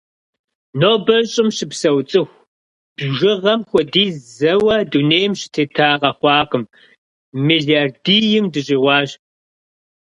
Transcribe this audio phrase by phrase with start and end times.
[0.79, 2.39] Нобэ Щӏым щыпсэу цӏыху
[2.97, 6.63] бжыгъэм хуэдиз зэуэ дунейм щытета къэхъуакъым–
[7.45, 9.09] мелардийм дыщӏигъуащ.